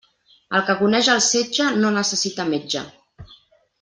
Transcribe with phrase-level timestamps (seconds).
[0.59, 2.87] El que coneix el setge no necessita metge.